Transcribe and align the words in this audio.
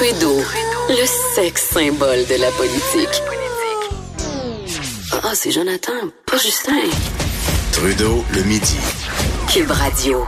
Trudeau, 0.00 0.38
le 0.88 1.06
sexe 1.34 1.68
symbole 1.74 2.24
de 2.26 2.40
la 2.40 2.50
politique. 2.52 3.22
Ah, 5.12 5.32
c'est 5.34 5.50
Jonathan, 5.50 5.92
pas 6.26 6.38
Justin. 6.38 6.72
Trudeau, 7.72 8.24
le 8.34 8.42
midi. 8.44 8.78
Cube 9.52 9.70
Radio. 9.70 10.24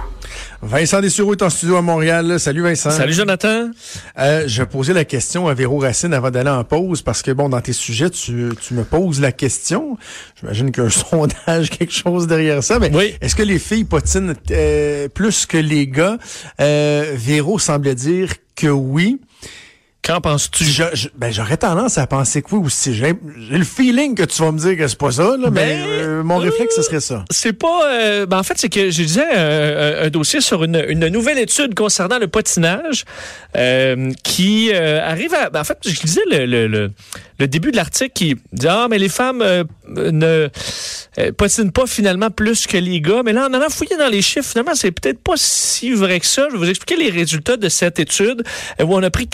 Vincent 0.61 1.01
Dessureau 1.01 1.33
est 1.33 1.41
en 1.43 1.49
studio 1.49 1.77
à 1.77 1.83
Montréal. 1.83 2.39
Salut 2.39 2.61
Vincent. 2.63 2.91
Salut 2.91 3.15
Jonathan. 3.15 3.71
Euh, 4.19 4.45
je 4.47 4.63
posais 4.63 4.93
la 4.93 5.07
question 5.07 5.49
à 5.49 5.55
Véro 5.55 5.79
Racine 5.79 6.13
avant 6.13 6.31
d'aller 6.31 6.51
en 6.51 6.65
pause 6.65 7.01
parce 7.01 7.23
que 7.23 7.31
bon, 7.31 7.49
dans 7.49 7.63
tes 7.63 7.73
sujets, 7.73 8.11
tu, 8.11 8.51
tu 8.61 8.75
me 8.75 8.85
poses 8.85 9.21
la 9.23 9.33
question. 9.33 9.97
J'imagine 10.39 10.71
qu'il 10.71 10.83
y 10.83 10.87
a 10.87 10.89
un 10.89 10.91
sondage, 11.47 11.71
quelque 11.71 11.93
chose 11.95 12.27
derrière 12.27 12.63
ça. 12.63 12.79
Mais 12.79 12.91
Oui. 12.95 13.15
est-ce 13.23 13.35
que 13.35 13.43
les 13.43 13.59
filles 13.59 13.85
potinent 13.85 14.35
euh, 14.51 15.09
plus 15.09 15.47
que 15.47 15.57
les 15.57 15.87
gars? 15.89 16.19
Euh, 16.61 17.13
Véro 17.17 17.59
semblait 17.59 17.95
dire 17.95 18.29
que 18.55 18.67
oui. 18.69 19.19
Qu'en 20.05 20.21
penses-tu? 20.21 20.65
Ben, 21.17 21.33
j'aurais 21.33 21.57
tendance 21.59 21.97
à 21.97 22.09
penser 22.09 22.43
que 22.43 22.49
oui 22.57 22.67
aussi. 22.67 22.93
J'ai 22.93 23.15
le 23.51 23.63
feeling 23.63 24.17
que 24.17 24.25
tu 24.25 24.43
vas 24.43 24.51
me 24.51 24.59
dire 24.59 24.77
que 24.77 24.89
c'est 24.89 24.99
pas 24.99 25.13
ça, 25.13 25.37
là, 25.37 25.49
mais 25.49 25.77
Ben, 25.77 25.79
euh, 25.87 26.23
mon 26.25 26.39
réflexe, 26.39 26.75
ce 26.75 26.83
serait 26.83 26.99
ça. 27.01 27.25
C'est 27.31 27.53
pas. 27.53 27.89
euh, 27.89 28.27
ben 28.27 28.39
en 28.39 28.43
fait, 28.43 28.55
c'est 28.57 28.69
que 28.69 28.91
je 28.91 29.03
disais 29.05 29.25
un, 29.25 30.11
dossier 30.11 30.41
sur 30.41 30.65
une, 30.65 30.85
une 30.89 31.07
nouvelle 31.07 31.39
étude 31.39 31.75
concernant 31.77 32.19
le 32.19 32.27
patinage 32.27 33.05
euh, 33.57 34.11
qui 34.25 34.71
euh, 34.75 35.01
arrive 35.09 35.35
à. 35.35 35.51
ben, 35.51 35.61
en 35.61 35.65
fait, 35.65 35.79
je 35.87 36.01
disais 36.01 36.23
le, 36.29 36.47
le, 36.47 36.67
le, 36.67 36.91
le 37.39 37.47
début 37.47 37.71
de 37.71 37.77
l'article 37.77 38.11
qui 38.13 38.35
dit 38.53 38.67
Ah, 38.69 38.89
mais 38.91 38.99
les 38.99 39.09
femmes 39.09 39.41
euh, 39.41 39.63
ne 39.89 40.49
euh, 41.19 41.33
patinent 41.33 41.71
pas 41.71 41.87
finalement 41.87 42.31
plus 42.31 42.67
que 42.67 42.77
les 42.77 43.01
gars. 43.01 43.23
Mais 43.25 43.33
là, 43.33 43.47
en 43.49 43.55
allant 43.55 43.71
fouiller 43.71 43.97
dans 43.97 44.09
les 44.09 44.23
chiffres, 44.23 44.49
finalement, 44.51 44.75
c'est 44.75 44.91
peut-être 44.91 45.23
pas 45.23 45.35
si 45.37 45.93
vrai 45.93 46.19
que 46.19 46.27
ça. 46.27 46.49
Je 46.49 46.55
vais 46.55 46.59
vous 46.59 46.69
expliquer 46.71 46.97
les 47.01 47.11
résultats 47.11 47.57
de 47.57 47.69
cette 47.69 48.01
étude 48.01 48.43
euh, 48.81 48.85
où 48.85 48.95
on 48.97 49.03
a 49.05 49.11
pris 49.11 49.29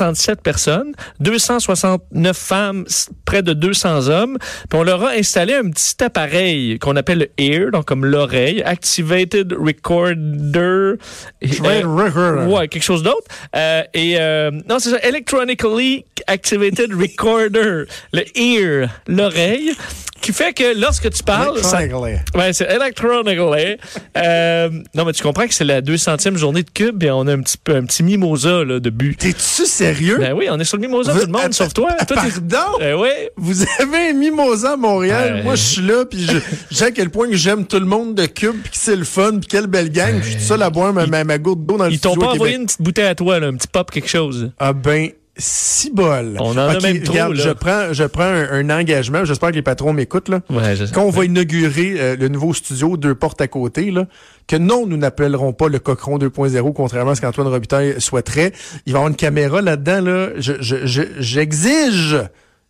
467 0.00 0.42
personnes, 0.42 0.94
269 1.20 2.36
femmes, 2.36 2.84
près 3.26 3.42
de 3.42 3.52
200 3.52 4.08
hommes, 4.08 4.38
puis 4.68 4.78
on 4.78 4.82
leur 4.82 5.04
a 5.04 5.10
installé 5.10 5.54
un 5.54 5.68
petit 5.70 6.02
appareil 6.02 6.78
qu'on 6.78 6.96
appelle 6.96 7.18
le 7.18 7.30
ear, 7.36 7.70
donc 7.70 7.84
comme 7.84 8.06
l'oreille, 8.06 8.62
activated 8.62 9.52
recorder. 9.52 10.94
Ouais, 11.42 11.82
recorder. 11.82 12.46
ouais, 12.46 12.68
quelque 12.68 12.82
chose 12.82 13.02
d'autre. 13.02 13.26
Euh, 13.54 13.82
et 13.92 14.18
euh, 14.18 14.50
non, 14.68 14.78
c'est 14.78 14.90
ça, 14.90 14.98
electronically 15.02 16.06
activated 16.26 16.94
recorder, 16.94 17.84
le 18.12 18.38
ear, 18.38 18.88
l'oreille, 19.06 19.72
qui 20.20 20.32
fait 20.32 20.52
que 20.52 20.78
lorsque 20.78 21.10
tu 21.10 21.22
parles, 21.22 21.56
Electronically. 21.58 22.16
Ouais, 22.34 22.52
c'est 22.52 22.68
Electronically. 22.70 23.76
euh, 24.16 24.68
non, 24.94 25.04
mais 25.04 25.12
tu 25.12 25.22
comprends 25.22 25.46
que 25.46 25.54
c'est 25.54 25.64
la 25.64 25.80
200e 25.82 26.36
journée 26.36 26.62
de 26.62 26.70
Cube 26.70 27.02
et 27.02 27.10
on 27.10 27.26
a 27.26 27.32
un 27.32 27.40
petit 27.40 27.56
un 27.68 27.84
petit 27.84 28.02
mimosa 28.02 28.64
là, 28.64 28.80
de 28.80 28.90
but. 28.90 29.18
T'es-tu 29.18 29.66
sérieux? 29.66 30.18
Ben 30.18 30.32
oui, 30.34 30.48
on 30.50 30.58
est 30.58 30.64
sur 30.64 30.76
le 30.76 30.82
mimosa, 30.82 31.12
Vous- 31.12 31.20
tout 31.20 31.26
le 31.26 31.32
monde, 31.32 31.52
sauf 31.54 31.72
toi. 31.72 31.92
toi 32.06 32.16
t'es- 32.22 32.40
Pardon? 32.50 32.78
Euh, 32.80 32.96
ouais. 32.98 33.30
Vous 33.36 33.62
avez 33.80 34.10
un 34.10 34.12
mimosa 34.12 34.72
à 34.72 34.76
Montréal. 34.76 35.42
Moi, 35.44 35.54
je 35.54 35.62
suis 35.62 35.82
là, 35.82 36.04
puis 36.04 36.26
sais 36.70 36.84
à 36.86 36.90
quel 36.90 37.10
point 37.10 37.28
que 37.28 37.36
j'aime 37.36 37.66
tout 37.66 37.78
le 37.78 37.86
monde 37.86 38.14
de 38.14 38.26
Cube, 38.26 38.56
puis 38.62 38.70
que 38.72 38.76
c'est 38.76 38.96
le 38.96 39.04
fun, 39.04 39.38
puis 39.38 39.48
quelle 39.48 39.66
belle 39.66 39.90
gang. 39.90 40.16
Je 40.22 40.26
suis 40.28 40.36
tout 40.36 40.42
seul 40.42 40.62
à 40.62 40.70
boire 40.70 40.92
ma, 40.92 41.06
ma, 41.06 41.24
ma 41.24 41.38
goutte 41.38 41.64
d'eau 41.64 41.76
dans 41.76 41.86
le 41.86 41.92
Ils 41.92 42.00
t'ont 42.00 42.14
pas 42.16 42.26
à 42.26 42.32
envoyé 42.34 42.56
une 42.56 42.66
petite 42.66 42.82
bouteille 42.82 43.06
à 43.06 43.14
toi, 43.14 43.38
là, 43.40 43.46
un 43.48 43.54
petit 43.54 43.68
pop, 43.68 43.90
quelque 43.90 44.08
chose. 44.08 44.50
Ah 44.58 44.72
ben, 44.72 45.10
si 45.40 45.90
bol. 45.90 46.36
On 46.38 46.52
en 46.52 46.58
a 46.58 46.78
même 46.80 47.02
trop, 47.02 47.12
regarde, 47.12 47.34
là. 47.36 47.42
Je 47.44 47.50
prends, 47.50 47.92
je 47.92 48.04
prends 48.04 48.22
un, 48.24 48.50
un 48.68 48.70
engagement. 48.70 49.24
J'espère 49.24 49.50
que 49.50 49.56
les 49.56 49.62
patrons 49.62 49.92
m'écoutent, 49.92 50.28
là. 50.28 50.40
Ouais, 50.50 50.76
je 50.76 50.84
Quand 50.92 51.02
on 51.04 51.10
va 51.10 51.24
inaugurer 51.24 51.94
euh, 51.98 52.16
le 52.16 52.28
nouveau 52.28 52.54
studio, 52.54 52.96
deux 52.96 53.14
portes 53.14 53.40
à 53.40 53.48
côté, 53.48 53.90
là, 53.90 54.06
que 54.46 54.56
non, 54.56 54.86
nous 54.86 54.96
n'appellerons 54.96 55.52
pas 55.52 55.68
le 55.68 55.78
Cochron 55.78 56.18
2.0, 56.18 56.72
contrairement 56.72 57.12
à 57.12 57.14
ce 57.14 57.20
qu'Antoine 57.20 57.48
Robitaille 57.48 57.96
souhaiterait. 58.00 58.52
Il 58.86 58.92
va 58.92 58.98
y 58.98 59.00
avoir 59.00 59.08
une 59.08 59.16
caméra 59.16 59.60
là-dedans, 59.62 60.00
là. 60.02 60.28
Je, 60.38 60.52
je, 60.60 60.86
je- 60.86 61.02
j'exige 61.18 62.16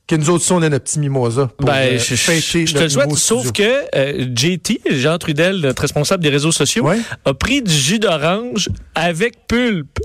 que 0.07 0.17
nous 0.17 0.29
autres, 0.31 0.45
on 0.51 0.61
ait 0.63 0.69
notre 0.69 0.85
petit 0.87 0.99
mimosa 0.99 1.51
pour 1.57 1.67
Ben, 1.67 1.73
euh, 1.95 1.99
je, 1.99 1.99
je- 1.99 2.15
fêter 2.17 2.67
je 2.67 2.75
te 2.75 2.81
le 2.83 2.89
souhaite, 2.89 3.13
sauf 3.15 3.47
studio. 3.47 3.65
que 3.65 3.97
euh, 3.97 4.27
JT, 4.35 4.81
Jean 4.91 5.19
Trudel, 5.19 5.59
notre 5.61 5.83
responsable 5.83 6.23
des 6.23 6.31
réseaux 6.31 6.51
sociaux, 6.51 6.85
Ouais. 6.85 6.99
a 7.25 7.33
pris 7.33 7.63
du 7.63 7.73
jus 7.73 8.01
d'orange 8.01 8.69
avec 8.97 9.47
pulpe. 9.47 10.01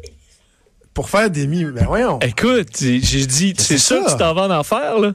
Pour 0.96 1.10
faire 1.10 1.30
des 1.30 1.46
mi... 1.46 1.64
Ben 1.66 1.86
voyons. 1.86 2.18
Écoute, 2.22 2.70
j'ai 2.80 3.00
dit, 3.00 3.54
c'est 3.58 3.78
c'est 3.78 3.78
ça, 3.78 3.96
ça. 4.00 4.06
que 4.06 4.12
tu 4.14 4.18
t'en 4.18 4.34
vas 4.34 4.48
en 4.48 4.52
enfer, 4.60 4.98
là? 4.98 5.12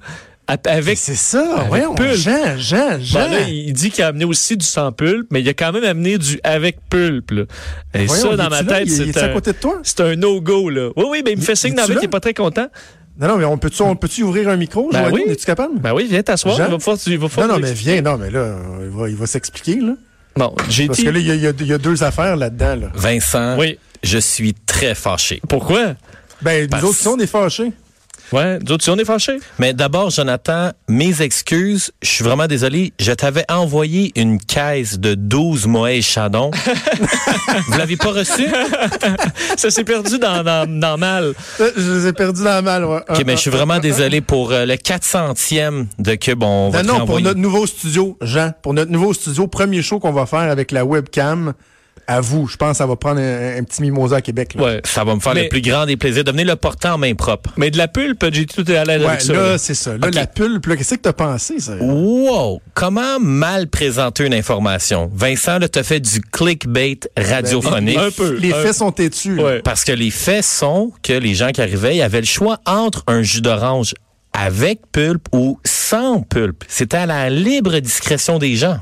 Avec 0.67 0.99
c'est 0.99 1.15
ça, 1.15 1.55
avec 1.59 1.69
voyons. 1.69 1.95
pulpe. 1.95 2.15
Jean, 2.15 2.57
Jean, 2.59 2.99
Jean. 3.01 3.29
Bon, 3.29 3.35
là, 3.35 3.41
il 3.49 3.73
dit 3.73 3.91
qu'il 3.91 4.03
a 4.03 4.09
amené 4.09 4.25
aussi 4.25 4.57
du 4.57 4.67
sans 4.67 4.91
pulpe, 4.91 5.29
mais 5.31 5.41
il 5.41 5.49
a 5.49 5.55
quand 5.55 5.71
même 5.73 5.85
amené 5.85 6.19
du 6.19 6.41
avec 6.43 6.79
pulpe. 6.91 7.31
Là. 7.31 7.43
Et 7.95 8.07
Voyons, 8.07 8.31
ça, 8.31 8.37
dans 8.37 8.51
ma 8.51 8.65
tête, 8.65 8.89
c'est 8.91 9.09
est-tu 9.09 9.19
à 9.21 9.27
un, 9.27 9.29
côté 9.33 9.53
de 9.53 9.57
toi? 9.59 9.79
c'est 9.85 10.01
un 10.01 10.17
no-go. 10.17 10.69
là. 10.69 10.89
Oui, 10.97 11.05
oui, 11.09 11.23
mais 11.25 11.33
il 11.33 11.39
me 11.39 11.43
fait 11.43 11.55
signe 11.55 11.75
dans 11.75 11.83
la 11.83 11.89
qu'il 11.89 11.99
n'est 12.01 12.09
pas 12.09 12.19
très 12.21 12.35
content. 12.35 12.67
Non, 13.21 13.29
non, 13.29 13.37
mais 13.37 13.45
on 13.45 13.59
peut-tu, 13.59 13.81
on 13.83 13.95
peut-tu 13.97 14.23
ouvrir 14.25 14.49
un 14.49 14.57
micro? 14.57 14.91
Ben 14.93 15.03
Joël? 15.09 15.15
oui. 15.15 15.23
Es-tu 15.29 15.47
capable? 15.47 15.79
Ben 15.79 15.93
oui, 15.95 16.07
viens 16.11 16.23
t'asseoir. 16.23 16.57
Jean? 16.57 16.65
Il 16.67 16.71
va 16.79 16.95
il 17.07 17.19
va 17.19 17.47
non, 17.47 17.55
non, 17.55 17.59
mais 17.61 17.73
viens, 17.73 18.03
non, 18.03 18.19
mais 18.19 18.31
là, 18.31 18.57
il 18.83 18.89
va, 18.91 19.09
il 19.09 19.17
va 19.17 19.27
s'expliquer, 19.27 19.77
là. 19.81 19.93
Bon, 20.37 20.55
j'ai 20.69 20.87
Parce 20.87 20.99
dit. 20.99 21.05
que 21.05 21.11
là, 21.11 21.19
il 21.21 21.27
y 21.27 21.31
a, 21.31 21.35
il 21.35 21.41
y 21.43 21.47
a- 21.47 21.53
il 21.61 21.67
y 21.67 21.73
a 21.73 21.79
deux 21.79 22.03
affaires 22.03 22.37
là-dedans, 22.37 22.77
là. 22.77 22.87
Vincent, 22.95 23.57
Oui. 23.59 23.79
Je 24.03 24.19
suis 24.19 24.55
très 24.67 24.95
fâché. 24.95 25.41
Pourquoi? 25.49 25.95
Ben, 26.43 26.63
nous 26.63 26.69
Parce- 26.69 26.85
autres, 26.85 26.97
si 26.99 27.09
on 27.09 27.19
est 27.19 27.27
fâchés. 27.27 27.73
Ouais, 28.33 28.61
d'autres, 28.61 28.85
si 28.85 28.91
on 28.91 28.97
est 28.97 29.05
fâchés. 29.05 29.39
Mais 29.59 29.73
d'abord, 29.75 30.11
Jonathan, 30.11 30.71
mes 30.89 31.21
excuses. 31.21 31.91
Je 32.01 32.09
suis 32.09 32.23
vraiment 32.25 32.47
désolé. 32.47 32.93
Je 33.01 33.11
t'avais 33.11 33.45
envoyé 33.51 34.13
une 34.15 34.39
caisse 34.39 35.01
de 35.01 35.15
12 35.17 35.67
Moët 35.67 36.01
Chardon. 36.03 36.53
Vous 37.67 37.77
l'avez 37.77 37.97
pas 37.97 38.13
reçu? 38.13 38.47
Ça 39.57 39.71
s'est 39.71 39.83
perdu 39.83 40.21
dans, 40.21 40.45
dans, 40.45 40.65
dans 40.81 40.97
mal. 40.97 41.35
Euh, 41.61 41.73
Je 41.77 41.91
les 41.91 42.07
ai 42.07 42.13
perdus 42.13 42.45
dans 42.45 42.51
la 42.51 42.63
malle, 42.63 42.85
ouais. 42.85 43.01
OK, 43.09 43.23
mais 43.27 43.35
je 43.35 43.41
suis 43.41 43.51
vraiment 43.51 43.81
désolé 43.81 44.21
pour 44.21 44.53
euh, 44.53 44.65
le 44.65 44.75
400e 44.75 45.87
de 45.99 46.15
Cube. 46.15 46.45
On 46.45 46.71
va 46.71 46.85
Non, 46.85 47.07
pour 47.07 47.21
notre 47.21 47.41
nouveau 47.41 47.67
studio, 47.67 48.17
Jean, 48.23 48.53
pour 48.63 48.75
notre 48.75 48.93
nouveau 48.93 49.13
studio, 49.13 49.49
premier 49.49 49.83
show 49.83 49.99
qu'on 49.99 50.13
va 50.13 50.27
faire 50.27 50.39
avec 50.39 50.71
la 50.71 50.85
webcam, 50.85 51.53
à 52.11 52.21
vous, 52.21 52.47
je 52.49 52.57
pense 52.57 52.73
que 52.73 52.77
ça 52.79 52.87
va 52.87 52.97
prendre 52.97 53.21
un, 53.21 53.59
un 53.59 53.63
petit 53.65 53.83
mimosa 53.83 54.17
à 54.17 54.21
Québec. 54.21 54.55
Là. 54.55 54.63
Ouais. 54.65 54.81
Ça 54.85 55.05
va 55.05 55.15
me 55.15 55.21
faire 55.21 55.35
Mais- 55.35 55.45
le 55.45 55.49
plus 55.49 55.61
grand 55.63 55.87
des 55.87 55.97
plaisirs. 55.97 56.25
Devenez 56.25 56.45
le 56.45 56.57
portant 56.57 56.95
en 56.95 56.99
main 56.99 57.15
propre. 57.15 57.51
Mais 57.57 57.71
de 57.71 57.79
la 57.79 57.87
pulpe, 57.89 58.25
j'ai 58.33 58.47
tout 58.47 58.65
à 58.69 58.85
l'aise 58.85 59.01
Ouais, 59.03 59.07
avec 59.09 59.21
ça. 59.21 59.33
là, 59.33 59.43
là. 59.53 59.59
c'est 59.59 59.75
ça. 59.75 59.97
Là, 59.97 60.11
la 60.13 60.27
pulpe, 60.27 60.67
là, 60.67 60.77
qu'est-ce 60.77 60.95
que 60.97 61.01
t'as 61.01 61.13
pensé, 61.13 61.61
ça? 61.61 61.77
Wow! 61.81 62.61
Comment 62.75 63.21
mal 63.21 63.69
présenter 63.69 64.27
une 64.27 64.35
information? 64.35 65.11
Vincent, 65.15 65.59
là, 65.59 65.69
t'as 65.69 65.83
fait 65.85 66.01
du 66.01 66.21
clickbait 66.21 66.99
radiophonique. 67.17 67.97
un 67.99 68.11
peu. 68.11 68.35
Les 68.37 68.53
un- 68.53 68.63
faits 68.63 68.75
sont 68.75 68.93
têtus. 68.93 69.39
Ouais. 69.41 69.61
Parce 69.63 69.85
que 69.85 69.93
les 69.93 70.11
faits 70.11 70.45
sont 70.45 70.93
que 71.03 71.13
les 71.13 71.35
gens 71.35 71.51
qui 71.51 71.61
arrivaient, 71.63 71.97
ils 71.97 72.03
avaient 72.03 72.21
le 72.21 72.27
choix 72.27 72.59
entre 72.67 73.05
un 73.07 73.23
jus 73.23 73.41
d'orange 73.41 73.95
avec 74.33 74.81
pulpe 74.93 75.27
ou 75.33 75.59
sans 75.65 76.23
pulpe. 76.23 76.65
C'était 76.69 76.97
à 76.99 77.07
la 77.07 77.31
libre 77.31 77.79
discrétion 77.81 78.39
des 78.39 78.57
gens. 78.57 78.79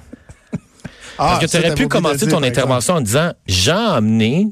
Ah, 1.18 1.38
Parce 1.40 1.46
que 1.46 1.50
tu 1.50 1.56
aurais 1.64 1.74
pu 1.74 1.88
commencer 1.88 2.26
dire, 2.26 2.28
ton 2.36 2.42
intervention 2.42 2.94
en 2.94 3.00
disant 3.00 3.32
j'ai 3.46 3.70
amené 3.72 4.48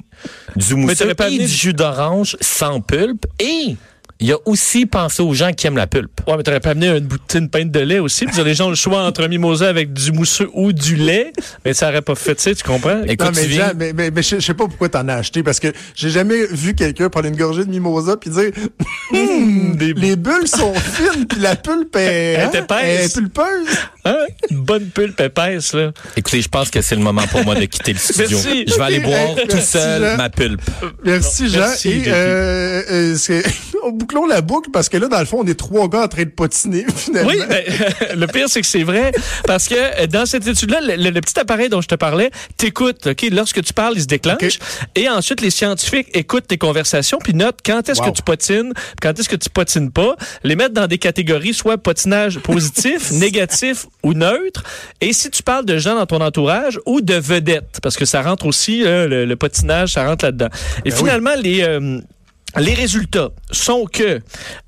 du 0.57 0.75
mousseux 0.75 0.97
t'aurais 0.97 1.15
pas 1.15 1.25
et 1.25 1.27
amené 1.29 1.45
du 1.45 1.51
du- 1.51 1.57
jus 1.57 1.73
d'orange 1.75 2.37
sans 2.41 2.81
pulpe 2.81 3.27
et 3.39 3.77
il 4.21 4.33
a 4.33 4.37
aussi 4.47 4.87
pensé 4.87 5.23
aux 5.23 5.35
gens 5.35 5.53
qui 5.53 5.67
aiment 5.67 5.77
la 5.77 5.87
pulpe. 5.87 6.21
Ouais, 6.27 6.37
mais 6.37 6.43
t'aurais 6.43 6.61
pas 6.61 6.71
amené 6.71 6.89
une 6.89 7.01
bouteille, 7.07 7.41
une 7.43 7.51
pinte 7.51 7.71
de 7.71 7.81
lait 7.81 7.99
aussi. 7.99 8.25
Puis 8.27 8.43
les 8.43 8.55
gens 8.55 8.67
ont 8.67 8.71
le 8.71 8.75
choix 8.77 9.03
entre 9.03 9.23
un 9.25 9.29
mimosa 9.29 9.69
avec 9.69 9.93
du 9.93 10.13
mousseux 10.13 10.49
ou 10.55 10.73
du 10.73 10.97
lait. 10.97 11.33
Mais 11.65 11.75
ça 11.75 11.89
aurait 11.91 12.03
pas 12.03 12.15
fait, 12.15 12.35
tu 12.35 12.43
sais, 12.43 12.55
tu 12.55 12.65
comprends? 12.65 13.03
Écoute, 13.03 13.21
Non, 13.27 13.33
mais, 13.35 13.43
tu 13.43 13.49
viens- 13.49 13.67
Jean, 13.69 13.73
mais, 13.77 13.93
mais, 13.93 14.11
mais 14.11 14.23
je 14.23 14.41
sais 14.41 14.55
pas 14.55 14.67
pourquoi 14.67 14.89
t'en 14.89 15.07
as 15.09 15.15
acheté, 15.17 15.43
parce 15.43 15.61
que 15.61 15.69
j'ai 15.95 16.11
jamais 16.11 16.47
vu 16.47 16.75
quelqu'un 16.75 17.09
prendre 17.11 17.27
une 17.29 17.37
gorgée 17.37 17.65
de 17.65 17.71
mimosa 17.71 18.17
puis 18.17 18.31
dire 18.31 18.51
des- 19.13 19.93
les 19.95 20.17
bulles 20.17 20.47
sont 20.49 20.75
fines 20.95 21.27
puis 21.27 21.41
la 21.41 21.57
pulpe 21.57 21.95
est, 21.97 22.01
Elle 22.35 22.41
hein, 22.41 22.51
est 22.53 22.59
épaisse. 22.59 22.79
elle 22.85 23.05
est 23.05 23.15
pulpeuse. 23.15 23.77
Hein? 24.05 24.17
Une 24.51 24.63
bonne 24.63 24.87
pulpe 24.87 25.21
épaisse, 25.21 25.73
là. 25.75 25.93
Écoutez, 26.17 26.41
je 26.41 26.49
pense 26.49 26.71
que 26.71 26.81
c'est 26.81 26.95
le 26.97 27.03
moment 27.03 27.27
pour 27.27 27.45
moi 27.45 27.55
de 27.55 27.65
quitter 27.65 27.93
le 27.93 27.99
studio. 27.99 28.39
Merci. 28.43 28.65
Je 28.69 28.75
vais 28.75 28.83
aller 28.83 29.01
boire 29.01 29.35
Merci, 29.37 29.49
tout 29.49 29.61
seul 29.61 30.03
Jean. 30.03 30.17
ma 30.17 30.31
pulpe. 30.31 30.63
Merci 31.05 31.49
Jean. 31.49 31.59
merci, 31.59 31.91
Et 31.91 32.03
euh, 32.07 32.83
euh, 32.91 33.17
bouclons 33.93 34.27
la 34.27 34.41
boucle 34.41 34.71
parce 34.73 34.89
que 34.89 34.97
là, 34.97 35.09
dans 35.09 35.19
le 35.21 35.25
fond, 35.27 35.41
on 35.43 35.47
est 35.47 35.59
trois 35.59 35.89
gars 35.89 36.03
en 36.05 36.09
train 36.09 36.25
de 36.25 36.31
potiner 36.31 36.85
finalement. 36.97 37.31
Oui, 37.31 37.39
ben, 37.49 37.63
le 38.19 38.27
pire, 38.27 38.49
c'est 38.49 38.61
que 38.61 38.67
c'est 38.67 38.83
vrai. 38.83 39.13
Parce 39.47 39.69
que 39.69 39.75
euh, 39.77 40.07
dans 40.07 40.27
cette 40.27 40.47
étude-là, 40.47 40.81
le, 40.81 40.97
le- 40.97 41.11
le 41.11 41.21
petit 41.21 41.39
appareil 41.39 41.69
dont 41.69 41.81
je 41.81 41.89
te 41.89 41.95
parlais 41.95 42.31
t'écoute. 42.57 43.07
OK? 43.07 43.27
Lorsque 43.33 43.63
tu 43.63 43.73
parles, 43.73 43.95
il 43.97 44.03
se 44.03 44.07
déclenche. 44.07 44.59
Et 44.95 45.09
ensuite, 45.09 45.41
les 45.41 45.51
scientifiques 45.51 46.09
écoutent 46.15 46.47
tes 46.49 46.59
conversations 46.59 47.19
puis 47.23 47.35
notent 47.35 47.61
quand 47.65 47.89
est-ce 47.89 48.01
Wow. 48.01 48.11
que 48.11 48.17
tu 48.17 48.23
potines, 48.23 48.73
quand 49.01 49.19
est-ce 49.19 49.29
que 49.29 49.37
tu 49.37 49.49
potines 49.51 49.91
pas. 49.91 50.17
Les 50.45 50.57
mettre 50.57 50.75
dans 50.75 50.87
des 50.87 50.99
catégories, 50.99 51.55
soit 51.55 51.79
potinage 51.79 52.39
positif, 52.41 53.11
négatif 53.13 53.87
ou 54.03 54.13
neutre. 54.15 54.63
Et 55.01 55.13
si 55.13 55.31
tu 55.31 55.43
parles 55.43 55.65
de 55.65 55.79
gens 55.79 55.95
dans 55.97 56.07
ton 56.07 56.21
entourage 56.21 56.79
ou 56.87 57.01
de 57.01 57.15
vedettes, 57.15 57.79
parce 57.83 57.97
que 57.97 58.05
ça 58.05 58.23
rentre 58.23 58.47
aussi, 58.47 58.85
euh, 58.85 59.07
le, 59.09 59.25
le 59.25 59.37
potinage, 59.37 59.93
ça 59.95 60.07
rentre 60.07 60.25
là-dedans. 60.25 60.49
Et 60.85 60.91
Ben 60.91 60.97
finalement, 60.97 61.35
les... 61.41 61.63
euh, 61.63 62.01
les 62.57 62.75
résultats 62.75 63.31
sont 63.51 63.85
que, 63.85 64.21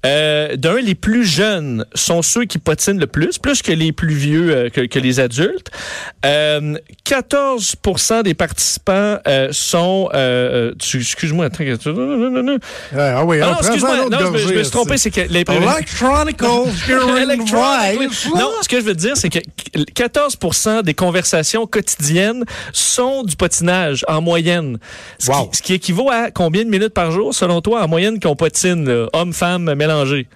euh, 0.06 0.56
d'un, 0.56 0.81
les 0.81 0.94
plus 0.94 1.25
jeunes 1.25 1.85
sont 1.94 2.23
ceux 2.23 2.44
qui 2.44 2.58
patinent 2.58 3.00
le 3.00 3.06
plus, 3.06 3.38
plus 3.38 3.62
que 3.62 3.73
les 3.73 3.93
plus 3.93 4.14
vieux, 4.14 4.55
euh, 4.55 4.70
que, 4.70 4.82
que, 4.82 4.99
les 4.99 5.20
adultes. 5.20 5.70
Euh, 6.25 6.76
14 7.05 7.76
des 8.25 8.35
participants 8.35 9.19
euh, 9.26 9.49
sont... 9.52 10.08
Euh, 10.14 10.73
excuse-moi, 10.94 11.46
attends. 11.46 11.64
Ah 12.96 13.25
oui, 13.25 13.40
ah, 13.43 13.46
non, 13.46 13.58
excuse-moi, 13.58 14.08
non, 14.11 14.19
je, 14.19 14.31
me, 14.31 14.38
je 14.38 14.55
me 14.55 14.62
suis 14.62 14.73
trompé, 14.73 14.99
c'est 14.99 15.11
que 15.11 15.23
les... 15.23 15.44
non, 18.34 18.52
ce 18.62 18.69
que 18.69 18.81
je 18.81 18.84
veux 18.84 18.94
dire, 18.94 19.17
c'est 19.17 19.31
que 19.31 19.38
14% 19.38 20.82
des 20.82 20.94
conversations 20.94 21.67
quotidiennes 21.67 22.44
sont 22.73 23.23
du 23.23 23.37
patinage 23.37 24.05
en 24.08 24.20
moyenne. 24.20 24.79
Ce, 25.19 25.31
wow. 25.31 25.46
qui, 25.46 25.56
ce 25.56 25.62
qui 25.62 25.75
équivaut 25.75 26.11
à 26.11 26.31
combien 26.31 26.64
de 26.64 26.70
minutes 26.70 26.94
par 26.94 27.11
jour, 27.11 27.34
selon 27.34 27.61
toi, 27.61 27.78
en 27.83 27.89
moyenne, 27.89 28.21
qu'on 28.21 28.37
patine, 28.37 29.09
hommes-femmes 29.13 29.75
mélangés? 29.75 30.29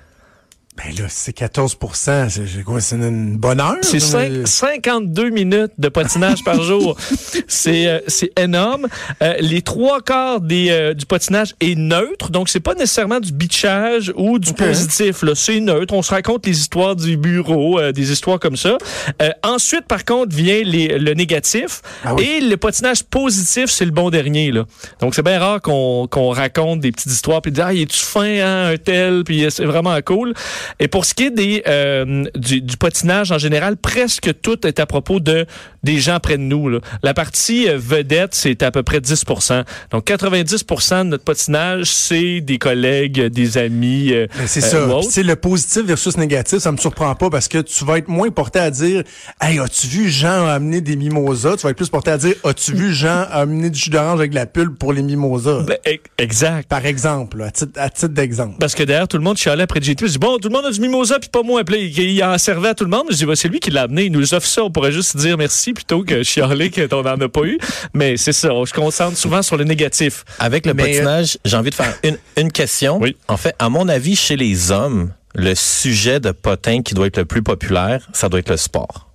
Ben 0.74 0.90
là, 0.98 1.04
c'est 1.08 1.36
14% 1.36 2.30
C'est 2.30 2.64
quoi? 2.64 2.80
C'est 2.80 2.96
une 2.96 3.36
bonne 3.36 3.60
heure? 3.60 3.76
C'est 3.82 4.00
52 4.00 5.28
minutes 5.28 5.72
de 5.76 5.88
patinage 5.90 6.42
par 6.44 6.62
jour. 6.62 6.96
C'est 7.46 7.86
euh, 7.86 8.00
c'est 8.08 8.32
énorme. 8.38 8.88
Euh, 9.22 9.34
les 9.40 9.60
trois 9.60 10.00
quarts 10.00 10.40
des, 10.40 10.68
euh, 10.70 10.94
du 10.94 11.04
patinage 11.04 11.54
est 11.60 11.74
neutre, 11.76 12.30
donc 12.30 12.48
c'est 12.48 12.60
pas 12.60 12.74
nécessairement 12.74 13.20
du 13.20 13.32
bitchage 13.32 14.12
ou 14.16 14.38
du 14.38 14.50
okay. 14.50 14.66
positif. 14.66 15.24
C'est 15.34 15.60
neutre. 15.60 15.92
On 15.92 16.02
se 16.02 16.10
raconte 16.10 16.46
les 16.46 16.58
histoires 16.58 16.96
du 16.96 17.16
bureau, 17.16 17.78
euh, 17.78 17.92
des 17.92 18.10
histoires 18.10 18.38
comme 18.40 18.56
ça. 18.56 18.78
Euh, 19.20 19.30
ensuite, 19.42 19.86
par 19.86 20.04
contre, 20.04 20.34
vient 20.34 20.62
les, 20.64 20.98
le 20.98 21.14
négatif. 21.14 21.82
Ah 22.04 22.14
oui. 22.14 22.24
Et 22.24 22.40
le 22.40 22.56
patinage 22.56 23.04
positif, 23.04 23.70
c'est 23.70 23.84
le 23.84 23.90
bon 23.90 24.08
dernier. 24.08 24.50
Là. 24.50 24.64
Donc 25.00 25.14
c'est 25.14 25.22
bien 25.22 25.38
rare 25.38 25.60
qu'on 25.60 26.06
qu'on 26.06 26.30
raconte 26.30 26.80
des 26.80 26.92
petites 26.92 27.12
histoires 27.12 27.42
puis 27.42 27.52
dire 27.52 27.66
ah, 27.66 27.74
il 27.74 27.82
est-tu 27.82 27.98
fin, 27.98 28.22
hein, 28.22 28.72
un 28.72 28.76
tel, 28.78 29.24
puis 29.24 29.46
c'est 29.50 29.66
vraiment 29.66 29.98
cool. 30.04 30.34
Et 30.80 30.88
pour 30.88 31.04
ce 31.04 31.14
qui 31.14 31.24
est 31.24 31.30
des, 31.30 31.62
euh, 31.66 32.24
du, 32.34 32.60
du, 32.60 32.76
patinage 32.76 33.32
en 33.32 33.38
général, 33.38 33.76
presque 33.76 34.30
tout 34.42 34.66
est 34.66 34.80
à 34.80 34.86
propos 34.86 35.20
de 35.20 35.46
des 35.82 35.98
gens 35.98 36.20
près 36.20 36.38
de 36.38 36.42
nous. 36.42 36.68
Là. 36.68 36.78
La 37.02 37.14
partie 37.14 37.68
euh, 37.68 37.76
vedette, 37.78 38.34
c'est 38.34 38.62
à 38.62 38.70
peu 38.70 38.82
près 38.82 39.00
10% 39.00 39.64
Donc 39.90 40.06
90% 40.06 40.98
de 40.98 41.02
notre 41.04 41.24
patinage, 41.24 41.86
c'est 41.86 42.40
des 42.40 42.58
collègues, 42.58 43.20
des 43.26 43.58
amis. 43.58 44.12
Euh, 44.12 44.26
c'est 44.46 44.60
ça. 44.60 44.88
C'est 45.08 45.22
le 45.22 45.36
positif 45.36 45.82
versus 45.82 46.16
négatif, 46.16 46.58
ça 46.58 46.72
me 46.72 46.76
surprend 46.76 47.14
pas 47.14 47.30
parce 47.30 47.48
que 47.48 47.58
tu 47.58 47.84
vas 47.84 47.98
être 47.98 48.08
moins 48.08 48.30
porté 48.30 48.58
à 48.58 48.70
dire 48.70 49.02
Hey, 49.40 49.58
as-tu 49.58 49.86
vu 49.86 50.08
Jean 50.08 50.46
amener 50.46 50.80
des 50.80 50.96
mimosas? 50.96 51.56
Tu 51.56 51.62
vas 51.64 51.70
être 51.70 51.76
plus 51.76 51.88
porté 51.88 52.10
à 52.10 52.18
dire 52.18 52.34
As-tu 52.44 52.74
vu 52.74 52.92
Jean 52.92 53.26
amener 53.30 53.70
du 53.70 53.78
jus 53.78 53.90
d'orange 53.90 54.20
avec 54.20 54.30
de 54.30 54.36
la 54.36 54.46
pulpe 54.46 54.78
pour 54.78 54.92
les 54.92 55.02
mimosas? 55.02 55.62
Ben, 55.62 55.78
exact. 56.18 56.68
Par 56.68 56.86
exemple, 56.86 57.42
à 57.42 57.50
titre, 57.50 57.72
titre 57.94 58.08
d'exemple. 58.08 58.56
Parce 58.60 58.74
que 58.74 58.82
derrière, 58.82 59.08
tout 59.08 59.16
le 59.16 59.24
monde 59.24 59.36
chialait 59.36 59.64
après 59.64 59.80
JT. 59.80 60.06
Je 60.06 60.12
dis 60.12 60.18
Bon, 60.18 60.38
tout 60.38 60.48
le 60.48 60.51
monde 60.52 60.66
a 60.66 60.70
du 60.70 60.80
mimosa 60.80 61.18
puis 61.18 61.28
pas 61.28 61.42
moi. 61.42 61.62
Il, 61.70 61.98
il 61.98 62.24
en 62.24 62.38
servait 62.38 62.68
à 62.68 62.74
tout 62.74 62.84
le 62.84 62.90
monde. 62.90 63.06
Je 63.10 63.16
dis 63.16 63.26
bah, 63.26 63.36
C'est 63.36 63.48
lui 63.48 63.60
qui 63.60 63.70
l'a 63.70 63.82
amené. 63.82 64.04
Il 64.04 64.12
nous 64.12 64.34
offre 64.34 64.46
ça. 64.46 64.64
On 64.64 64.70
pourrait 64.70 64.92
juste 64.92 65.16
dire 65.16 65.36
merci 65.36 65.72
plutôt 65.72 66.02
que 66.02 66.22
chialer 66.22 66.70
qu'on 66.70 67.02
n'en 67.02 67.20
a 67.20 67.28
pas 67.28 67.44
eu. 67.44 67.58
Mais 67.94 68.16
c'est 68.16 68.32
ça. 68.32 68.52
On 68.52 68.66
se 68.66 68.72
concentre 68.72 69.16
souvent 69.16 69.42
sur 69.42 69.56
le 69.56 69.64
négatif. 69.64 70.24
Avec 70.38 70.66
le 70.66 70.74
Mais, 70.74 70.84
patinage, 70.84 71.38
j'ai 71.44 71.56
envie 71.56 71.70
de 71.70 71.74
faire 71.74 71.94
une, 72.02 72.18
une 72.36 72.52
question. 72.52 72.98
Oui. 73.00 73.16
En 73.28 73.36
fait, 73.36 73.54
à 73.58 73.68
mon 73.68 73.88
avis, 73.88 74.16
chez 74.16 74.36
les 74.36 74.70
hommes, 74.70 75.12
le 75.34 75.54
sujet 75.54 76.20
de 76.20 76.30
potin 76.30 76.82
qui 76.82 76.94
doit 76.94 77.06
être 77.06 77.18
le 77.18 77.24
plus 77.24 77.42
populaire, 77.42 78.08
ça 78.12 78.28
doit 78.28 78.40
être 78.40 78.50
le 78.50 78.56
sport. 78.56 79.11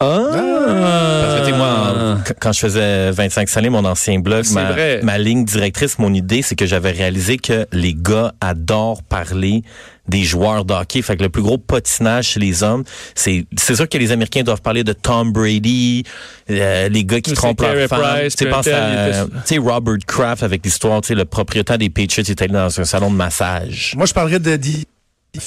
Ah! 0.00 0.28
Parce 0.32 1.34
que, 1.34 1.46
tu 1.46 1.50
sais, 1.50 1.56
moi, 1.56 1.66
en- 1.68 2.18
quand 2.40 2.52
je 2.52 2.60
faisais 2.60 3.10
25 3.10 3.48
salés, 3.48 3.68
mon 3.68 3.84
ancien 3.84 4.20
blog, 4.20 4.44
ma, 4.52 4.70
vrai. 4.72 5.00
ma 5.02 5.18
ligne 5.18 5.44
directrice, 5.44 5.98
mon 5.98 6.14
idée, 6.14 6.42
c'est 6.42 6.54
que 6.54 6.66
j'avais 6.66 6.92
réalisé 6.92 7.36
que 7.36 7.66
les 7.72 7.94
gars 7.94 8.32
adorent 8.40 9.02
parler 9.02 9.62
des 10.06 10.22
joueurs 10.22 10.64
de 10.64 10.72
hockey. 10.72 11.02
Fait 11.02 11.16
que 11.16 11.22
le 11.24 11.28
plus 11.30 11.42
gros 11.42 11.58
patinage 11.58 12.28
chez 12.28 12.40
les 12.40 12.62
hommes, 12.62 12.84
c'est 13.16 13.44
c'est 13.58 13.74
sûr 13.74 13.88
que 13.88 13.98
les 13.98 14.12
Américains 14.12 14.42
doivent 14.44 14.62
parler 14.62 14.84
de 14.84 14.92
Tom 14.92 15.32
Brady, 15.32 16.04
euh, 16.48 16.88
les 16.88 17.04
gars 17.04 17.20
qui 17.20 17.32
trompent 17.32 17.60
leurs 17.60 17.88
femmes. 17.88 18.00
Tu 18.36 18.46
pense 18.48 18.66
à 18.68 19.26
était- 19.44 19.58
Robert 19.58 19.96
Kraft 20.06 20.44
avec 20.44 20.64
l'histoire, 20.64 21.00
tu 21.00 21.08
sais, 21.08 21.14
le 21.16 21.24
propriétaire 21.24 21.76
des 21.76 21.90
Patriots 21.90 22.24
il 22.26 22.30
est 22.30 22.42
allé 22.42 22.52
dans 22.52 22.80
un 22.80 22.84
salon 22.84 23.10
de 23.10 23.16
massage. 23.16 23.94
Moi, 23.96 24.06
je 24.06 24.14
parlerais 24.14 24.38
de 24.38 24.58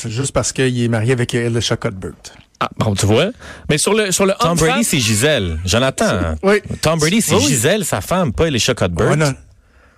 juste 0.08 0.32
parce 0.34 0.52
qu'il 0.52 0.84
est 0.84 0.88
marié 0.90 1.14
avec 1.14 1.34
Elisha 1.34 1.78
Cuthbert. 1.78 2.12
Ah, 2.64 2.70
bon, 2.78 2.94
tu 2.94 3.08
vois. 3.08 3.32
Mais 3.70 3.78
sur 3.80 3.94
le, 3.94 4.12
sur 4.12 4.26
le 4.26 4.34
Tom 4.40 4.56
Brady, 4.56 4.84
c'est 4.84 5.00
Gisèle. 5.00 5.58
Jonathan. 5.66 6.36
Oui. 6.44 6.62
Tom 6.82 7.00
Brady, 7.00 7.20
c'est 7.22 7.34
Oui. 7.36 7.42
Gisèle, 7.48 7.84
sa 7.86 8.02
femme, 8.02 8.32
pas. 8.34 8.44
Ouais, 8.46 9.16
non. 9.16 9.34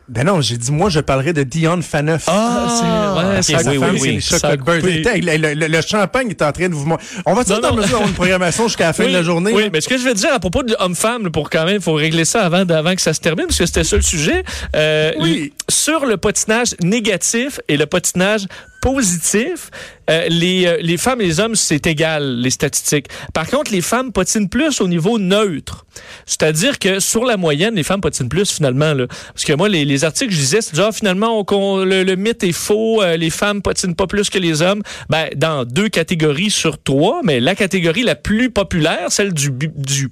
Ben 0.09 0.25
non, 0.25 0.41
j'ai 0.41 0.57
dit, 0.57 0.69
moi, 0.71 0.89
je 0.89 0.99
parlerais 0.99 1.31
de 1.31 1.43
Dion 1.43 1.81
Phaneuf. 1.81 2.23
Ah, 2.27 2.67
c'est- 2.69 3.19
ouais, 3.21 3.37
ok, 3.37 3.43
ça 3.43 3.63
Sa 3.63 3.71
oui, 3.71 3.77
femme, 3.79 3.89
oui, 3.99 4.21
c'est 4.21 4.83
oui. 4.83 5.03
Hey, 5.07 5.21
Le, 5.21 5.53
le- 5.53 5.67
le 5.67 5.81
champagne 5.81 6.29
est 6.29 6.41
en 6.41 6.51
train 6.51 6.67
de 6.67 6.73
vous... 6.73 6.85
On 7.25 7.33
va-tu 7.33 7.51
d'avoir 7.51 8.05
une 8.05 8.13
programmation 8.13 8.67
jusqu'à 8.67 8.87
la 8.87 8.93
fin 8.93 9.03
oui, 9.05 9.11
de 9.11 9.17
la 9.17 9.23
journée? 9.23 9.53
Oui, 9.53 9.63
là? 9.63 9.69
mais 9.71 9.79
ce 9.79 9.87
que 9.87 9.97
je 9.97 10.03
veux 10.03 10.13
dire 10.13 10.33
à 10.33 10.39
propos 10.39 10.61
de 10.63 10.75
homme-femme, 10.79 11.31
pour 11.31 11.49
quand 11.49 11.63
même, 11.65 11.81
faut 11.81 11.93
régler 11.93 12.25
ça 12.25 12.41
avant, 12.45 12.67
avant 12.69 12.95
que 12.95 13.01
ça 13.01 13.13
se 13.13 13.21
termine, 13.21 13.45
parce 13.47 13.57
que 13.59 13.65
c'était 13.65 13.85
ça 13.85 13.95
le 13.95 14.01
sujet. 14.01 14.43
Euh, 14.75 15.13
Oui. 15.19 15.53
Sur 15.69 16.05
le 16.05 16.17
patinage 16.17 16.75
négatif 16.81 17.61
et 17.69 17.77
le 17.77 17.85
patinage 17.85 18.45
positif, 18.83 19.71
euh, 20.09 20.27
les, 20.27 20.65
euh, 20.67 20.77
les 20.81 20.97
femmes 20.97 21.21
et 21.21 21.25
les 21.25 21.39
hommes, 21.39 21.55
c'est 21.55 21.87
égal, 21.87 22.39
les 22.41 22.49
statistiques. 22.49 23.07
Par 23.33 23.47
contre, 23.47 23.71
les 23.71 23.79
femmes 23.81 24.11
patinent 24.11 24.49
plus 24.49 24.81
au 24.81 24.89
niveau 24.89 25.17
neutre. 25.19 25.85
C'est-à-dire 26.25 26.77
que 26.79 26.99
sur 26.99 27.23
la 27.23 27.37
moyenne, 27.37 27.75
les 27.75 27.83
femmes 27.83 28.01
patinent 28.01 28.27
plus 28.27 28.51
finalement. 28.51 28.93
Là. 28.93 29.07
Parce 29.33 29.45
que 29.45 29.53
moi, 29.53 29.69
les, 29.69 29.85
les 29.85 30.03
articles 30.03 30.33
je 30.33 30.37
disais, 30.37 30.61
c'est 30.61 30.75
genre 30.75 30.93
finalement, 30.93 31.45
on- 31.49 31.85
le, 31.85 32.03
le 32.03 32.15
mythe 32.17 32.43
est 32.43 32.51
faux, 32.51 33.01
euh, 33.01 33.15
les 33.15 33.29
femmes 33.29 33.61
patinent 33.61 33.95
pas 33.95 34.05
plus 34.07 34.29
que 34.29 34.37
les 34.37 34.61
hommes. 34.61 34.83
Ben, 35.09 35.29
dans 35.37 35.63
deux 35.63 35.87
catégories 35.87 36.51
sur 36.51 36.81
trois, 36.83 37.21
mais 37.23 37.39
la 37.39 37.55
catégorie 37.55 38.03
la 38.03 38.15
plus 38.15 38.49
populaire, 38.51 39.07
celle 39.11 39.33
du, 39.33 39.49
du 39.49 40.09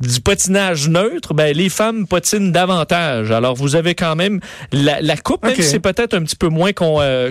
du 0.00 0.20
patinage 0.20 0.88
neutre, 0.88 1.34
ben 1.34 1.56
les 1.56 1.68
femmes 1.68 2.06
patinent 2.06 2.52
davantage. 2.52 3.30
Alors 3.30 3.54
vous 3.54 3.76
avez 3.76 3.94
quand 3.94 4.16
même 4.16 4.40
la, 4.72 5.00
la 5.00 5.16
coupe, 5.16 5.44
même 5.44 5.54
si 5.56 5.62
c'est 5.62 5.80
peut-être 5.80 6.14
un 6.14 6.22
petit 6.22 6.36
peu 6.36 6.48
moins 6.48 6.72
qu'on 6.72 7.00
euh, 7.00 7.30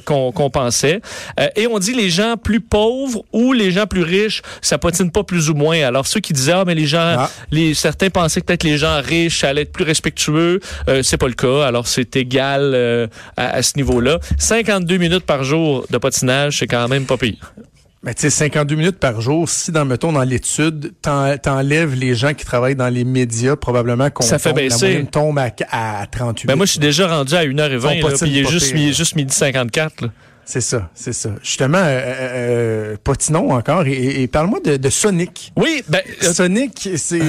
pensait. 0.52 1.02
Euh, 1.40 1.48
et 1.56 1.68
on 1.68 1.80
dit 1.80 1.94
les 1.94 2.10
gens 2.10 2.36
plus 2.38 2.60
pauvres 2.62 3.24
ou 3.34 3.54
les 3.54 3.72
gens 3.72 3.86
plus 3.88 4.04
riches, 4.04 4.42
ça 4.62 4.78
patine 4.78 5.12
pas 5.12 5.24
plus 5.24 5.50
ou 5.50 5.54
moins. 5.54 5.80
Alors 5.82 6.08
ceux 6.08 6.20
qui 6.20 6.34
disaient 6.34 6.54
ah 6.54 6.64
mais 6.66 6.76
les 6.76 6.86
gens, 6.88 7.16
Ah. 7.18 7.30
les 7.52 7.74
certains 7.74 8.10
pensaient 8.10 8.42
que 8.42 8.46
peut-être 8.48 8.64
les 8.64 8.78
gens 8.78 9.00
riches 9.02 9.44
allaient 9.44 9.62
être 9.64 9.72
plus 9.72 9.86
respectueux, 9.86 10.60
euh, 10.88 11.04
c'est 11.04 11.18
pas 11.18 11.28
le 11.28 11.34
cas. 11.34 11.66
Alors 11.66 11.88
c'est 11.88 12.16
égal 12.16 12.72
euh, 12.74 13.08
à, 13.38 13.56
à 13.56 13.62
ce 13.64 13.74
niveau-là. 13.78 14.20
52 14.38 14.98
minutes 14.98 15.26
par 15.26 15.44
jour 15.44 15.86
de 15.90 15.98
patinage, 15.98 16.60
c'est 16.60 16.68
quand 16.68 16.88
même 16.88 17.06
pas 17.06 17.18
pire. 17.18 17.54
Mais 18.06 18.14
tu 18.14 18.22
sais, 18.22 18.30
52 18.30 18.76
minutes 18.76 19.00
par 19.00 19.20
jour, 19.20 19.50
si 19.50 19.72
dans, 19.72 19.84
mettons, 19.84 20.14
dans 20.14 20.22
l'étude, 20.24 20.94
t'en- 21.02 21.36
t'enlèves 21.38 21.96
les 21.96 22.14
gens 22.14 22.34
qui 22.36 22.46
travaillent 22.46 22.76
dans 22.76 22.88
les 22.90 23.04
médias, 23.04 23.56
probablement 23.56 24.12
qu'on 24.12 24.22
Ça 24.24 24.38
fait 24.38 24.50
tombe- 24.50 24.58
la 24.60 24.64
baisser. 24.66 24.86
moyenne 24.86 25.08
tombe 25.08 25.40
à, 25.40 25.50
à 25.72 26.06
38. 26.06 26.46
Ben 26.48 26.56
moi 26.56 26.68
je 26.68 26.72
suis 26.74 26.80
déjà 26.80 27.08
rendu 27.08 27.34
à 27.34 27.44
1h20 27.44 28.04
On 28.04 28.08
là, 28.08 28.16
puis 28.22 28.30
il 28.30 28.38
est 28.38 28.48
juste, 28.50 28.74
mi- 28.76 28.94
juste 28.94 29.16
midi 29.16 29.34
54 29.34 30.02
là. 30.02 30.10
C'est 30.48 30.62
ça, 30.62 30.90
c'est 30.94 31.14
ça. 31.14 31.32
Justement, 31.42 31.80
euh, 31.80 31.82
euh, 31.82 32.94
euh, 32.94 32.96
patinons 33.04 33.52
encore 33.52 33.86
et, 33.88 34.28
parle-moi 34.28 34.60
de, 34.64 34.78
de 34.78 34.90
Sonic. 34.90 35.52
Oui, 35.56 35.84
ben 35.90 36.02
euh, 36.24 36.34
Sonic, 36.34 36.88
c'est 36.98 37.20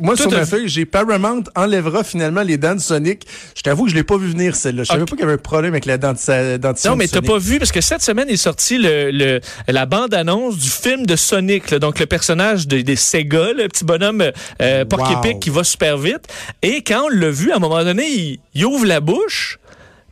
moi 0.00 0.16
sur 0.16 0.30
ma 0.30 0.46
feuille, 0.46 0.68
j'ai 0.68 0.84
Paramount 0.84 1.42
enlèvera 1.56 2.04
finalement 2.04 2.42
les 2.42 2.56
dents 2.56 2.74
de 2.76 2.80
Sonic. 2.80 3.26
Je 3.56 3.62
t'avoue 3.62 3.84
que 3.86 3.90
je 3.90 3.96
l'ai 3.96 4.04
pas 4.04 4.16
vu 4.16 4.28
venir 4.28 4.54
celle-là. 4.54 4.84
Je 4.84 4.88
savais 4.88 5.04
pas 5.04 5.10
qu'il 5.16 5.20
y 5.20 5.22
avait 5.24 5.32
un 5.32 5.38
problème 5.38 5.72
avec 5.74 5.84
la 5.86 5.98
denti- 5.98 6.58
dentition. 6.58 6.92
Non, 6.92 6.96
mais 6.96 7.08
t'as 7.08 7.22
pas 7.22 7.38
vu, 7.38 7.58
parce 7.58 7.72
que 7.72 7.80
cette 7.80 8.02
semaine 8.02 8.28
est 8.28 8.36
sorti 8.36 8.78
le, 8.78 9.10
le- 9.10 9.40
la 9.66 9.86
bande-annonce 9.86 10.56
du 10.58 10.68
film 10.70 11.06
de 11.06 11.16
Sonic, 11.16 11.70
là, 11.72 11.78
donc 11.80 11.98
le 11.98 12.06
personnage 12.06 12.68
de- 12.68 12.80
des 12.82 12.96
Sega, 12.96 13.52
le 13.52 13.66
petit 13.68 13.84
bonhomme 13.84 14.22
euh, 14.62 14.84
Wow. 14.90 15.38
qui 15.40 15.50
va 15.50 15.64
super 15.64 15.98
vite. 15.98 16.26
Et 16.62 16.82
quand 16.82 17.06
on 17.06 17.08
l'a 17.08 17.30
vu, 17.30 17.50
à 17.52 17.56
un 17.56 17.58
moment 17.58 17.82
donné, 17.84 18.06
il, 18.08 18.38
il 18.54 18.64
ouvre 18.64 18.86
la 18.86 19.00
bouche, 19.00 19.57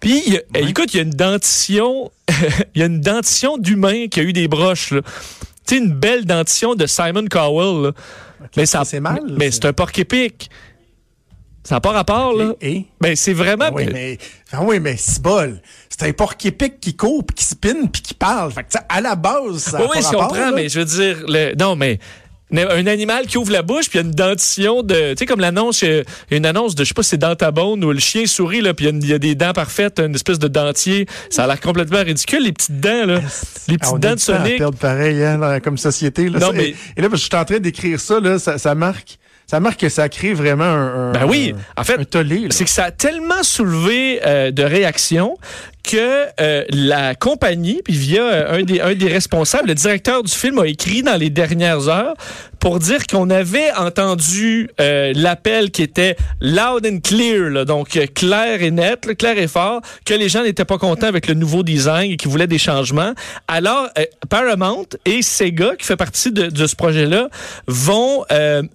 puis 0.00 0.22
il 0.26 0.34
y 0.34 0.36
a- 0.36 0.68
écoute, 0.68 0.92
il 0.94 0.96
y 0.98 1.00
a 1.00 1.02
une 1.02 1.10
dentition, 1.10 2.10
il 2.74 2.80
y 2.80 2.82
a 2.82 2.86
une 2.86 3.00
dentition 3.00 3.58
d'humain 3.58 4.08
qui 4.08 4.20
a 4.20 4.22
eu 4.22 4.32
des 4.32 4.48
broches, 4.48 4.90
là. 4.92 5.00
Tu 5.66 5.76
sais, 5.76 5.82
une 5.82 5.92
belle 5.92 6.24
dentition 6.26 6.74
de 6.74 6.86
Simon 6.86 7.26
Cowell, 7.30 7.82
là. 7.86 7.92
Mais 8.56 8.66
ça, 8.66 8.84
c'est 8.84 9.00
mal, 9.00 9.20
Mais 9.36 9.50
c'est- 9.50 9.64
un 9.64 9.72
porc-épic. 9.72 10.50
Ça 11.64 11.74
n'a 11.76 11.80
pas 11.80 11.90
rapport, 11.90 12.32
là. 12.32 12.52
Et? 12.60 12.84
Ben, 13.00 13.16
c'est 13.16 13.32
vraiment... 13.32 13.64
Ah 13.68 13.72
oui, 13.74 13.88
mais, 13.92 14.18
ah 14.52 14.62
oui, 14.62 14.78
mais 14.78 14.96
c'est 14.96 15.20
bol. 15.20 15.60
C'est 15.88 16.04
un 16.08 16.12
porc-épic 16.12 16.78
qui 16.78 16.94
court, 16.94 17.24
puis 17.26 17.34
qui 17.34 17.44
spinne, 17.44 17.90
puis 17.90 18.02
qui 18.02 18.14
parle. 18.14 18.52
Fait 18.52 18.62
que, 18.62 18.72
ça, 18.72 18.84
à 18.88 19.00
la 19.00 19.16
base, 19.16 19.58
ça 19.58 19.80
Oui, 19.80 19.88
oui, 19.96 20.00
je 20.00 20.10
comprends, 20.16 20.36
là. 20.36 20.52
mais 20.52 20.68
je 20.68 20.78
veux 20.78 20.84
dire, 20.84 21.24
le- 21.26 21.54
non, 21.56 21.74
mais 21.74 21.98
un 22.52 22.86
animal 22.86 23.26
qui 23.26 23.38
ouvre 23.38 23.50
la 23.52 23.62
bouche, 23.62 23.88
puis 23.90 23.98
il 23.98 24.02
y 24.02 24.04
a 24.04 24.06
une 24.08 24.14
dentition 24.14 24.82
de, 24.82 24.94
tu 25.10 25.16
sais, 25.18 25.26
comme 25.26 25.40
l'annonce, 25.40 25.82
il 25.82 26.04
y 26.30 26.34
a 26.34 26.36
une 26.36 26.46
annonce 26.46 26.74
de, 26.74 26.84
je 26.84 26.88
sais 26.88 26.94
pas, 26.94 27.02
si 27.02 27.10
c'est 27.10 27.16
Dentabone 27.18 27.82
ou 27.84 27.90
le 27.92 27.98
chien 27.98 28.26
sourit 28.26 28.60
là, 28.60 28.72
puis 28.72 28.86
il 28.86 29.06
y 29.06 29.12
a 29.12 29.16
y, 29.16 29.18
des 29.18 29.34
dents 29.34 29.52
parfaites, 29.52 29.98
une 29.98 30.14
espèce 30.14 30.38
de 30.38 30.48
dentier, 30.48 31.06
ça 31.28 31.44
a 31.44 31.46
l'air 31.48 31.60
complètement 31.60 32.02
ridicule, 32.04 32.44
les 32.44 32.52
petites 32.52 32.80
dents 32.80 33.04
là, 33.06 33.18
les 33.68 33.74
Ah, 33.74 33.78
petites 33.78 33.84
on 33.92 33.96
a 33.96 33.98
dents 33.98 34.14
de 34.14 34.20
Sonic. 34.20 34.58
perdre 34.58 34.78
pareil, 34.78 35.22
hein, 35.24 35.38
là, 35.38 35.58
comme 35.60 35.76
société. 35.78 36.28
Là. 36.28 36.38
Non, 36.38 36.46
Ça- 36.46 36.52
mais- 36.52 36.68
et, 36.68 36.76
et 36.96 37.00
là, 37.02 37.08
je 37.10 37.16
suis 37.16 37.28
en 37.34 37.44
train 37.44 37.58
d'écrire 37.58 38.00
ça, 38.00 38.20
là, 38.20 38.38
ça, 38.38 38.58
ça 38.58 38.74
marque 38.74 39.18
ça 39.48 39.60
marque 39.60 39.78
que 39.78 39.88
ça 39.88 40.02
a 40.02 40.08
créé 40.08 40.34
vraiment 40.34 40.64
un, 40.64 41.10
un 41.10 41.12
Ben 41.12 41.24
oui, 41.24 41.54
en 41.76 41.84
fait, 41.84 42.00
c'est 42.50 42.64
que 42.64 42.70
ça 42.70 42.86
a 42.86 42.90
tellement 42.90 43.44
soulevé 43.44 44.18
euh, 44.26 44.50
de 44.50 44.64
réactions 44.64 45.38
que 45.86 46.26
euh, 46.40 46.64
la 46.70 47.14
compagnie, 47.14 47.80
puis 47.84 47.94
via 47.94 48.22
euh, 48.22 48.58
un 48.58 48.62
des, 48.62 48.80
un 48.80 48.94
des 48.94 49.08
responsables, 49.08 49.68
le 49.68 49.74
directeur 49.74 50.22
du 50.24 50.32
film 50.32 50.58
a 50.58 50.66
écrit 50.66 51.02
dans 51.02 51.16
les 51.16 51.30
dernières 51.30 51.88
heures 51.88 52.14
pour 52.66 52.80
dire 52.80 53.06
qu'on 53.06 53.30
avait 53.30 53.72
entendu 53.74 54.68
euh, 54.80 55.12
l'appel 55.14 55.70
qui 55.70 55.82
était 55.82 56.16
loud 56.40 56.84
and 56.84 56.98
clear, 56.98 57.50
là, 57.50 57.64
donc 57.64 57.96
euh, 57.96 58.06
clair 58.12 58.60
et 58.60 58.72
net, 58.72 59.06
là, 59.06 59.14
clair 59.14 59.38
et 59.38 59.46
fort, 59.46 59.80
que 60.04 60.14
les 60.14 60.28
gens 60.28 60.42
n'étaient 60.42 60.64
pas 60.64 60.78
contents 60.78 61.06
avec 61.06 61.28
le 61.28 61.34
nouveau 61.34 61.62
design 61.62 62.10
et 62.10 62.16
qu'ils 62.16 62.30
voulaient 62.30 62.48
des 62.48 62.58
changements. 62.58 63.12
Alors, 63.46 63.88
euh, 63.98 64.04
Paramount 64.28 64.88
et 65.04 65.22
Sega, 65.22 65.76
qui 65.76 65.86
fait 65.86 65.96
partie 65.96 66.32
de, 66.32 66.46
de 66.46 66.66
ce 66.66 66.74
projet-là, 66.74 67.28
vont 67.68 68.24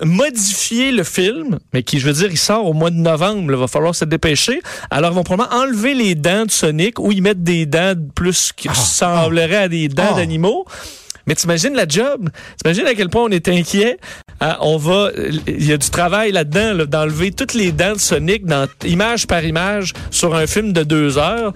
modifier 0.03 0.91
le 0.91 1.03
film, 1.03 1.59
mais 1.73 1.83
qui, 1.83 1.99
je 1.99 2.07
veux 2.07 2.13
dire, 2.13 2.29
il 2.31 2.37
sort 2.37 2.65
au 2.65 2.73
mois 2.73 2.91
de 2.91 2.95
novembre, 2.95 3.51
il 3.51 3.57
va 3.57 3.67
falloir 3.67 3.93
se 3.93 4.05
dépêcher. 4.05 4.61
Alors, 4.89 5.11
ils 5.11 5.15
vont 5.15 5.23
probablement 5.23 5.61
enlever 5.63 5.93
les 5.93 6.15
dents 6.15 6.45
de 6.45 6.51
Sonic 6.51 6.99
ou 7.01 7.11
y 7.11 7.21
mettre 7.21 7.41
des 7.41 7.65
dents 7.65 7.95
plus 8.15 8.51
qui 8.55 8.69
ressembleraient 8.69 9.55
à 9.63 9.67
des 9.67 9.87
dents 9.89 10.11
Ah. 10.11 10.15
d'animaux. 10.15 10.65
Mais 11.27 11.35
t'imagines 11.35 11.73
la 11.73 11.87
job? 11.87 12.29
T'imagines 12.63 12.85
à 12.87 12.93
quel 12.95 13.09
point 13.09 13.23
on 13.23 13.29
est 13.29 13.47
inquiet? 13.47 13.97
Ah, 14.39 14.57
on 14.61 14.77
va, 14.77 15.09
il 15.47 15.65
y 15.65 15.71
a 15.71 15.77
du 15.77 15.89
travail 15.89 16.31
là-dedans, 16.31 16.73
là, 16.73 16.85
d'enlever 16.85 17.31
toutes 17.31 17.53
les 17.53 17.71
dents 17.71 17.93
de 17.93 17.99
Sonic 17.99 18.45
dans, 18.45 18.67
image 18.85 19.27
par 19.27 19.43
image 19.45 19.93
sur 20.09 20.33
un 20.35 20.47
film 20.47 20.73
de 20.73 20.83
deux 20.83 21.17
heures. 21.19 21.53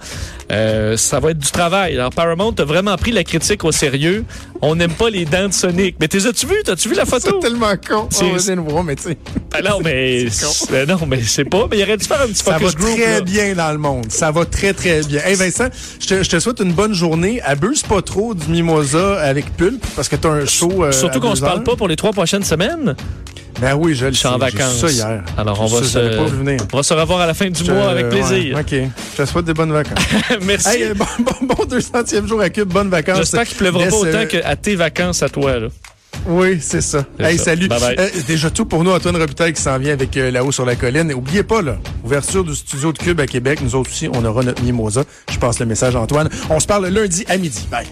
Euh, 0.52 0.96
ça 0.96 1.18
va 1.18 1.32
être 1.32 1.38
du 1.38 1.50
travail. 1.50 1.94
Alors 1.94 2.10
Paramount 2.10 2.54
a 2.58 2.64
vraiment 2.64 2.96
pris 2.96 3.10
la 3.10 3.24
critique 3.24 3.64
au 3.64 3.72
sérieux. 3.72 4.24
On 4.62 4.76
n'aime 4.76 4.92
pas 4.92 5.10
les 5.10 5.24
dents 5.24 5.48
de 5.48 5.52
Sonic. 5.52 5.96
Mais 6.00 6.06
t'es 6.06 6.24
as-tu 6.24 6.46
vu? 6.46 6.54
T'as-tu 6.64 6.88
vu 6.88 6.94
la 6.94 7.04
C'est 7.04 7.20
photo? 7.20 7.38
tellement 7.40 7.74
con. 7.76 8.08
C'est- 8.10 8.54
de 8.54 8.60
voir, 8.60 8.84
mais 8.84 8.94
tu 8.94 9.02
sais, 9.02 9.18
Ah 9.52 9.60
non, 9.62 9.80
mais, 9.82 10.28
C'est 10.30 10.70
ben 10.70 10.88
non, 10.88 11.00
mais 11.06 11.20
c'est 11.22 11.44
pas. 11.44 11.66
Mais 11.70 11.78
il 11.78 11.82
aurait 11.82 11.96
dû 11.96 12.04
faire 12.06 12.22
un 12.22 12.26
petit 12.28 12.44
ça 12.44 12.52
va 12.52 12.58
focus 12.60 12.74
très 12.94 13.14
là. 13.14 13.20
bien 13.22 13.54
dans 13.54 13.72
le 13.72 13.78
monde. 13.78 14.06
Ça 14.10 14.30
va 14.30 14.44
très, 14.46 14.72
très 14.72 15.02
bien. 15.02 15.20
Hey 15.24 15.34
Vincent, 15.34 15.66
je 16.00 16.06
te, 16.06 16.22
je 16.22 16.30
te 16.30 16.38
souhaite 16.38 16.60
une 16.60 16.72
bonne 16.72 16.94
journée. 16.94 17.40
Abuse 17.42 17.82
pas 17.82 18.00
trop 18.02 18.34
du 18.34 18.46
mimosa 18.48 19.20
avec 19.20 19.55
pulpe 19.56 19.84
parce 19.96 20.08
que 20.08 20.16
t'as 20.16 20.28
un 20.30 20.46
show. 20.46 20.84
euh, 20.84 20.92
Surtout 20.92 21.20
qu'on 21.20 21.34
se 21.34 21.40
parle 21.40 21.62
pas 21.62 21.76
pour 21.76 21.88
les 21.88 21.96
trois 21.96 22.12
prochaines 22.12 22.44
semaines? 22.44 22.94
Ben 23.60 23.74
oui, 23.74 23.94
je 23.94 24.04
le 24.04 24.12
suis 24.12 24.26
en 24.28 24.36
vacances. 24.36 24.76
ça 24.80 24.90
hier. 24.90 25.22
Alors 25.38 25.58
on 25.62 25.66
va 25.66 25.78
Ça, 25.78 25.84
se, 25.88 26.18
on 26.74 26.76
va 26.76 26.82
se 26.82 26.92
revoir 26.92 27.20
à 27.20 27.26
la 27.26 27.32
fin 27.32 27.48
du 27.48 27.64
Je- 27.64 27.72
mois 27.72 27.88
avec 27.88 28.10
plaisir. 28.10 28.54
ouais, 28.54 28.60
OK. 28.60 28.90
Je 29.16 29.22
te 29.22 29.26
souhaite 29.26 29.46
des 29.46 29.54
bonnes 29.54 29.72
vacances. 29.72 29.98
Merci. 30.42 30.68
hey, 30.68 30.82
euh, 30.84 30.94
bon, 30.94 31.06
bon, 31.20 31.54
bon 31.54 31.64
200e 31.64 32.26
jour 32.26 32.40
à 32.42 32.50
Cube. 32.50 32.68
Bonnes 32.68 32.90
vacances. 32.90 33.16
J'espère 33.16 33.44
qu'il 33.46 33.56
pleuvra 33.56 33.84
Laisse, 33.84 33.94
pas 33.94 33.96
autant 34.00 34.18
euh, 34.18 34.26
qu'à 34.26 34.56
tes 34.56 34.76
vacances 34.76 35.22
à 35.22 35.30
toi. 35.30 35.58
Là. 35.58 35.68
Oui, 36.26 36.58
c'est 36.60 36.82
ça. 36.82 37.04
Hey, 37.18 37.38
ça. 37.38 37.44
salut. 37.44 37.68
Bye 37.68 37.80
bye. 37.80 37.96
Euh, 37.98 38.08
déjà 38.26 38.50
tout 38.50 38.66
pour 38.66 38.84
nous, 38.84 38.90
Antoine 38.90 39.16
Robitaille 39.16 39.54
qui 39.54 39.62
s'en 39.62 39.78
vient 39.78 39.94
avec 39.94 40.14
euh, 40.18 40.30
là-haut 40.30 40.52
sur 40.52 40.66
la 40.66 40.76
colline. 40.76 41.10
Et 41.10 41.14
oubliez 41.14 41.42
pas, 41.42 41.62
là, 41.62 41.78
ouverture 42.04 42.44
du 42.44 42.54
studio 42.54 42.92
de 42.92 42.98
Cube 42.98 43.20
à 43.20 43.26
Québec. 43.26 43.60
Nous 43.62 43.74
autres 43.74 43.90
aussi, 43.90 44.06
on 44.12 44.22
aura 44.24 44.42
notre 44.42 44.62
mimosa. 44.62 45.02
Je 45.32 45.38
passe 45.38 45.60
le 45.60 45.66
message 45.66 45.96
à 45.96 46.00
Antoine. 46.00 46.28
On 46.50 46.60
se 46.60 46.66
parle 46.66 46.88
lundi 46.88 47.24
à 47.28 47.38
midi. 47.38 47.66
Bye. 47.70 47.86